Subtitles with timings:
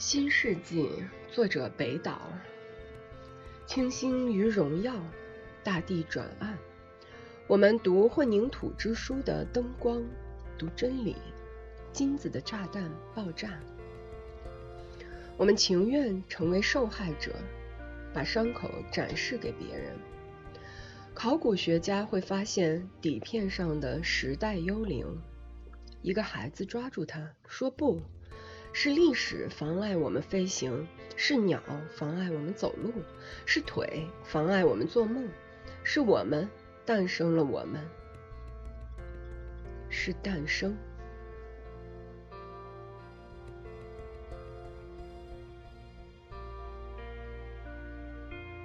[0.00, 0.88] 新世纪，
[1.30, 2.22] 作者北岛。
[3.66, 4.94] 清新于荣耀，
[5.62, 6.56] 大地转暗。
[7.46, 10.02] 我们读混凝土之书的灯光，
[10.56, 11.16] 读真理。
[11.92, 13.60] 金子的炸弹爆炸。
[15.36, 17.34] 我们情愿成为受害者，
[18.14, 19.92] 把伤口展示给别人。
[21.12, 25.06] 考古学家会发现底片上的时代幽灵。
[26.00, 28.00] 一个孩子抓住它，说不。
[28.82, 32.90] 是历史妨碍我们飞行，是鸟妨碍我们走路，
[33.44, 35.28] 是腿妨碍我们做梦，
[35.84, 36.48] 是我们
[36.86, 37.86] 诞生了我们，
[39.90, 40.74] 是诞生。